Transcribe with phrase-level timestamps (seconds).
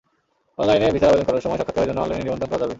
[0.61, 2.69] অনলাইনে ভিসার আবেদন করার সময় সাক্ষাত্কারের জন্য অনলাইনে নিবন্ধন করা যাবে।